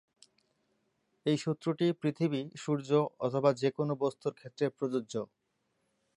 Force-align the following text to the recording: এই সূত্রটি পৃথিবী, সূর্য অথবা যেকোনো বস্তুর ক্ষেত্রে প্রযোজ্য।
এই 1.25 1.37
সূত্রটি 1.37 1.87
পৃথিবী, 2.01 2.41
সূর্য 2.55 2.89
অথবা 3.19 3.49
যেকোনো 3.53 3.93
বস্তুর 3.95 4.33
ক্ষেত্রে 4.33 4.65
প্রযোজ্য। 4.77 5.13